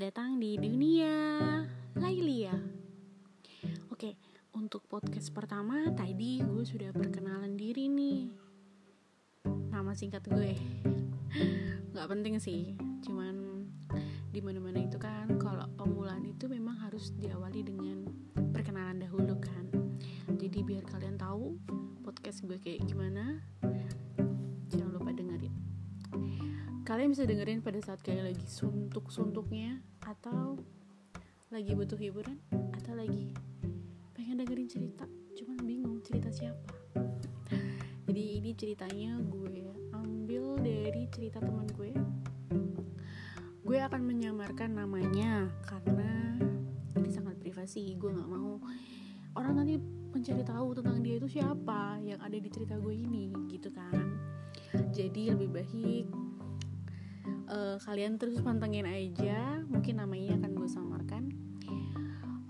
datang 0.00 0.40
di 0.40 0.56
dunia 0.56 1.12
Lailia. 2.00 2.56
Oke, 3.92 4.16
untuk 4.56 4.80
podcast 4.88 5.28
pertama 5.28 5.92
tadi 5.92 6.40
gue 6.40 6.64
sudah 6.64 6.88
perkenalan 6.88 7.52
diri 7.52 7.84
nih. 7.92 8.32
Nama 9.44 9.92
singkat 9.92 10.24
gue. 10.24 10.56
Gak 11.92 12.08
penting 12.08 12.40
sih, 12.40 12.80
cuman 13.04 13.68
di 14.32 14.40
mana-mana 14.40 14.80
itu 14.80 14.96
kan 14.96 15.36
kalau 15.36 15.68
pembulaan 15.76 16.24
itu 16.24 16.48
memang 16.48 16.80
harus 16.80 17.12
diawali 17.20 17.60
dengan 17.60 18.08
perkenalan 18.56 19.04
dahulu 19.04 19.36
kan. 19.36 19.68
Jadi 20.40 20.64
biar 20.64 20.88
kalian 20.88 21.20
tahu 21.20 21.60
podcast 22.00 22.40
gue 22.48 22.56
kayak 22.56 22.88
gimana, 22.88 23.44
kalian 26.90 27.14
bisa 27.14 27.22
dengerin 27.22 27.62
pada 27.62 27.78
saat 27.78 28.02
kayak 28.02 28.34
lagi 28.34 28.42
suntuk-suntuknya 28.50 29.78
atau 30.02 30.58
lagi 31.54 31.70
butuh 31.78 31.94
hiburan 31.94 32.34
atau 32.50 32.98
lagi 32.98 33.30
pengen 34.10 34.42
dengerin 34.42 34.66
cerita 34.66 35.06
cuman 35.38 35.62
bingung 35.62 36.02
cerita 36.02 36.34
siapa. 36.34 36.74
Jadi 38.10 38.42
ini 38.42 38.50
ceritanya 38.58 39.22
gue 39.22 39.70
ambil 39.94 40.58
dari 40.58 41.06
cerita 41.14 41.38
teman 41.38 41.70
gue. 41.78 41.94
Gue 43.62 43.78
akan 43.78 44.02
menyamarkan 44.02 44.74
namanya 44.74 45.46
karena 45.62 46.42
ini 46.98 47.06
sangat 47.06 47.38
privasi 47.38 47.94
gue 47.94 48.10
nggak 48.18 48.26
mau 48.26 48.58
orang 49.38 49.62
nanti 49.62 49.78
mencari 50.10 50.42
tahu 50.42 50.74
tentang 50.74 51.06
dia 51.06 51.22
itu 51.22 51.38
siapa 51.38 52.02
yang 52.02 52.18
ada 52.18 52.34
di 52.34 52.50
cerita 52.50 52.82
gue 52.82 52.98
ini 52.98 53.30
gitu 53.46 53.70
kan. 53.70 53.94
Jadi 54.90 55.30
lebih 55.30 55.54
baik 55.54 56.29
uh, 57.50 57.76
kalian 57.82 58.16
terus 58.16 58.38
pantengin 58.40 58.86
aja. 58.86 59.62
Mungkin 59.66 59.98
namanya 59.98 60.38
akan 60.40 60.50
gue 60.54 60.68
samarkan. 60.70 61.24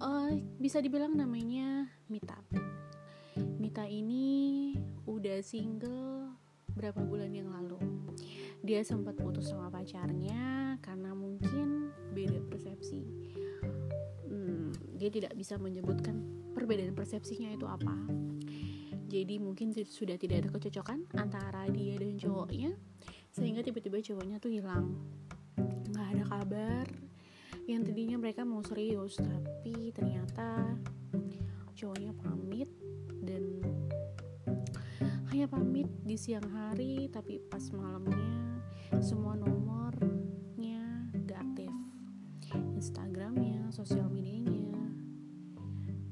Uh, 0.00 0.40
bisa 0.56 0.80
dibilang 0.80 1.12
namanya 1.16 1.88
Mita. 2.08 2.40
Mita 3.60 3.84
ini 3.84 4.72
udah 5.04 5.40
single 5.44 6.32
berapa 6.72 7.00
bulan 7.04 7.32
yang 7.34 7.52
lalu. 7.52 7.76
Dia 8.60 8.84
sempat 8.84 9.16
putus 9.16 9.52
sama 9.52 9.72
pacarnya 9.72 10.76
karena 10.84 11.12
mungkin 11.12 11.92
beda 12.12 12.40
persepsi. 12.48 13.04
Hmm, 14.28 14.72
dia 14.96 15.08
tidak 15.08 15.36
bisa 15.36 15.56
menyebutkan 15.56 16.20
perbedaan 16.52 16.92
persepsinya 16.92 17.52
itu 17.52 17.64
apa. 17.64 17.96
Jadi 19.10 19.42
mungkin 19.42 19.74
sudah 19.74 20.14
tidak 20.14 20.46
ada 20.46 20.48
kecocokan 20.54 21.10
antara 21.18 21.66
dia 21.66 21.98
dan 21.98 22.14
cowoknya 22.14 22.70
sehingga 23.30 23.62
tiba-tiba 23.62 24.02
cowoknya 24.02 24.42
tuh 24.42 24.50
hilang. 24.50 24.94
Nggak 25.90 26.06
ada 26.14 26.24
kabar. 26.26 26.86
Yang 27.70 27.82
tadinya 27.92 28.16
mereka 28.18 28.42
mau 28.42 28.62
serius 28.66 29.14
tapi 29.14 29.94
ternyata 29.94 30.74
cowoknya 31.78 32.12
pamit 32.18 32.66
dan 33.22 33.62
hanya 35.30 35.46
pamit 35.46 35.86
di 36.02 36.18
siang 36.18 36.44
hari 36.50 37.06
tapi 37.08 37.38
pas 37.38 37.62
malamnya 37.70 38.58
semua 38.98 39.38
nomornya 39.38 41.06
gak 41.24 41.46
aktif. 41.46 41.70
Instagramnya 42.74 43.70
sosial 43.70 44.10
medianya 44.10 44.82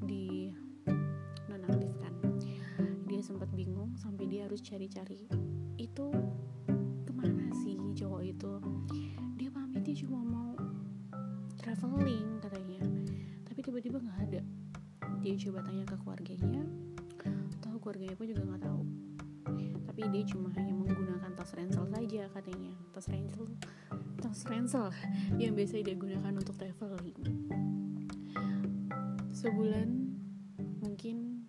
di 0.07 0.55
nonaktifkan 1.51 2.15
dia 3.03 3.19
sempat 3.19 3.51
bingung 3.51 3.99
sampai 3.99 4.31
dia 4.31 4.47
harus 4.47 4.63
cari-cari. 4.63 5.27
Itu 5.75 6.07
cowok 7.99 8.21
itu 8.23 8.51
dia 9.35 9.51
pamitnya 9.51 9.91
cuma 10.07 10.23
mau 10.23 10.55
traveling 11.59 12.39
katanya. 12.39 12.79
Tapi 13.43 13.59
tiba-tiba 13.59 13.99
nggak 13.99 14.19
ada. 14.31 14.41
Dia 15.19 15.35
coba 15.35 15.67
tanya 15.67 15.83
ke 15.83 15.95
keluarganya. 15.99 16.63
Tahu 17.59 17.75
keluarganya 17.83 18.15
pun 18.15 18.25
juga 18.31 18.43
nggak 18.47 18.63
tahu. 18.63 18.81
Tapi 19.91 20.01
dia 20.15 20.23
cuma 20.31 20.47
hanya 20.55 20.71
menggunakan 20.71 21.31
tas 21.35 21.51
ransel 21.51 21.85
saja 21.91 22.23
katanya. 22.31 22.71
Tas 22.95 23.07
ransel 23.11 23.43
tas 24.19 24.39
ransel 24.47 24.87
yang 25.35 25.51
biasa 25.55 25.83
dia 25.83 25.95
gunakan 25.99 26.39
untuk 26.39 26.55
traveling. 26.55 27.19
Sebulan 29.35 29.87
mungkin 30.79 31.47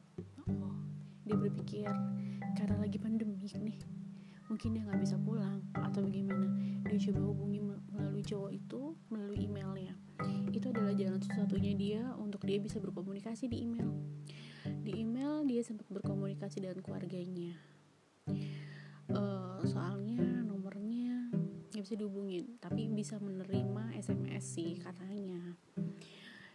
oh 0.50 0.74
dia 1.22 1.38
berpikir 1.38 1.86
karena 2.58 2.76
lagi 2.82 2.98
pandemik 2.98 3.54
nih 3.54 3.89
mungkin 4.50 4.74
dia 4.74 4.82
nggak 4.82 5.00
bisa 5.00 5.16
pulang 5.22 5.62
atau 5.78 6.02
bagaimana. 6.02 6.50
Dia 6.90 6.98
coba 7.08 7.30
hubungi 7.30 7.62
melalui 7.94 8.26
cowok 8.26 8.50
itu 8.50 8.98
melalui 9.08 9.46
emailnya 9.46 9.94
itu 10.50 10.66
adalah 10.68 10.92
jalan 10.92 11.20
satu-satunya 11.22 11.72
dia 11.78 12.02
untuk 12.18 12.42
dia 12.44 12.58
bisa 12.60 12.82
berkomunikasi 12.82 13.48
di 13.48 13.64
email. 13.64 13.90
Di 14.84 14.92
email 14.92 15.46
dia 15.46 15.62
sempat 15.64 15.88
berkomunikasi 15.88 16.60
dengan 16.60 16.82
keluarganya. 16.84 17.54
Uh, 19.10 19.58
soalnya 19.66 20.22
nomornya 20.46 21.32
nggak 21.74 21.82
bisa 21.82 21.98
dihubungin 21.98 22.60
tapi 22.62 22.86
bisa 22.86 23.18
menerima 23.18 23.96
SMS 23.96 24.44
sih 24.44 24.76
katanya. 24.78 25.56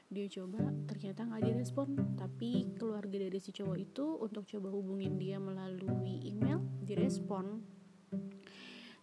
Dia 0.05 0.29
coba 0.29 0.72
ternyata 0.85 1.25
nggak 1.25 1.44
direspon 1.50 2.16
tapi 2.16 2.78
keluarga 2.78 3.25
dari 3.25 3.39
si 3.41 3.51
cowok 3.51 3.78
itu 3.79 4.05
untuk 4.22 4.45
coba 4.45 4.69
hubungin 4.72 5.17
dia 5.17 5.41
melalui 5.41 6.22
email 6.23 6.61
direspon 6.85 7.66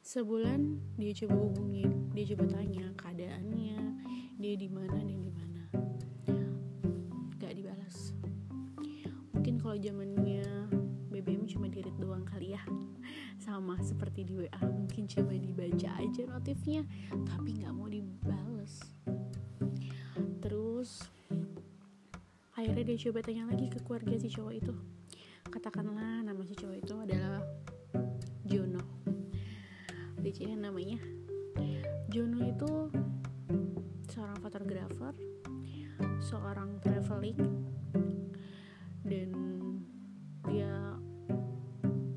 sebulan 0.02 0.82
dia 0.98 1.12
coba 1.24 1.36
hubungin 1.40 2.10
dia 2.12 2.34
coba 2.34 2.44
tanya 2.58 2.90
keadaannya 2.98 3.78
dia 4.42 4.54
di 4.58 4.66
mana 4.66 4.98
dan 4.98 5.06
di 5.22 5.30
mana. 5.30 5.62
Gak 7.38 7.54
dibalas. 7.54 8.10
Mungkin 9.30 9.62
kalau 9.62 9.78
zamannya 9.78 10.42
BBM 11.14 11.46
cuma 11.46 11.70
dirit 11.70 11.94
doang 12.02 12.26
kali 12.26 12.58
ya. 12.58 12.62
Sama 13.38 13.78
seperti 13.78 14.26
di 14.26 14.34
WA 14.42 14.62
mungkin 14.66 15.06
cuma 15.06 15.34
dibaca 15.38 15.90
aja 15.98 16.22
notifnya 16.26 16.82
tapi 17.26 17.58
nggak 17.58 17.74
mau 17.74 17.90
dibales 17.90 18.82
terus 20.38 21.06
akhirnya 22.54 22.94
dia 22.94 22.98
coba 23.08 23.18
tanya 23.22 23.46
lagi 23.50 23.66
ke 23.70 23.78
keluarga 23.82 24.14
si 24.18 24.28
cowok 24.30 24.54
itu. 24.58 24.74
Katakanlah 25.50 26.26
nama 26.26 26.42
si 26.46 26.54
cowok 26.58 26.76
itu 26.82 26.94
adalah 26.98 27.42
Jono. 28.52 28.84
DC 30.20 30.44
namanya. 30.52 31.00
Jono 32.12 32.44
itu 32.44 32.92
seorang 34.12 34.36
fotografer 34.44 35.16
seorang 36.20 36.76
traveling 36.84 37.40
dan 39.08 39.30
dia 40.44 41.00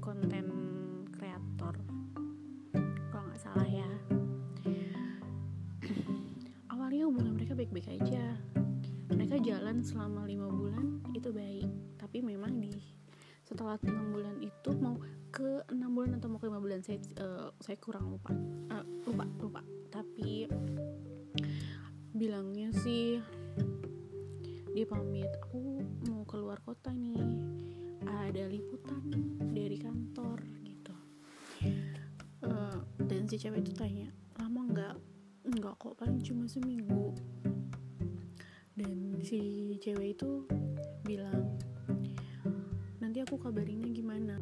konten 0.04 0.46
kreator. 1.16 1.80
Kalau 3.16 3.24
nggak 3.32 3.40
salah 3.40 3.70
ya. 3.72 3.88
Awalnya 6.76 7.08
hubungan 7.08 7.40
mereka 7.40 7.56
baik-baik 7.56 7.96
aja. 7.96 8.36
Mereka 9.08 9.40
jalan 9.40 9.80
selama 9.88 10.28
lima 10.28 10.52
bulan 10.52 11.00
itu 11.16 11.32
baik. 11.32 11.72
Tapi 11.96 12.20
memang 12.20 12.60
di 12.60 12.95
setelah 13.56 13.80
enam 13.88 14.12
bulan 14.12 14.36
itu 14.44 14.70
mau 14.84 15.00
ke 15.32 15.64
enam 15.72 15.96
bulan 15.96 16.20
atau 16.20 16.28
mau 16.28 16.44
ke 16.44 16.52
lima 16.52 16.60
bulan 16.60 16.84
saya 16.84 17.00
uh, 17.24 17.56
saya 17.64 17.80
kurang 17.80 18.12
lupa. 18.12 18.36
Uh, 18.68 18.84
lupa 19.08 19.24
lupa. 19.40 19.62
Tapi 19.88 20.44
bilangnya 22.12 22.76
sih 22.84 23.24
dia 24.76 24.84
pamit 24.84 25.32
aku 25.40 25.80
mau 26.12 26.28
keluar 26.28 26.60
kota 26.68 26.92
nih. 26.92 27.16
Ada 28.04 28.52
liputan 28.52 29.08
dari 29.56 29.80
kantor 29.80 30.44
gitu. 30.68 30.96
Uh, 32.44 32.84
dan 33.08 33.24
si 33.32 33.40
cewek 33.40 33.64
itu 33.64 33.72
tanya 33.72 34.12
lama 34.36 34.68
nggak 34.68 34.96
nggak 35.48 35.76
kok 35.80 35.96
paling 35.96 36.20
cuma 36.20 36.44
seminggu. 36.44 37.16
Dan 38.76 39.16
si 39.24 39.72
cewek 39.80 40.20
itu 40.20 40.44
bilang 41.08 41.56
nanti 43.16 43.32
aku 43.32 43.40
kabarinnya 43.40 43.88
gimana 43.96 44.36